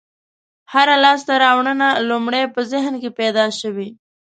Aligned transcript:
هره 0.73 0.95
لاستهراوړنه 1.03 1.87
لومړی 2.09 2.43
په 2.53 2.61
ذهن 2.71 2.93
کې 3.01 3.09
پیدا 3.19 3.45
شوې. 3.59 3.89